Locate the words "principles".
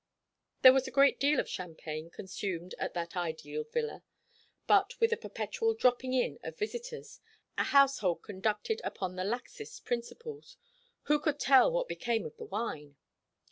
9.85-10.57